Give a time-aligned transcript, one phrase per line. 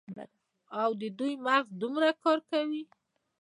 [0.81, 2.83] او د دوي مغـز دومـره کـار کـوي.